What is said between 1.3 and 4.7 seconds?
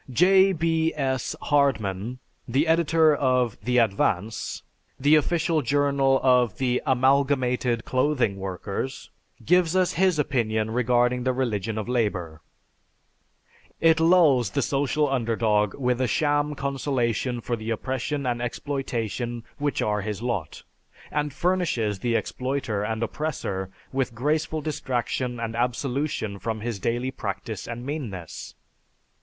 Hardman, the editor of The Advance,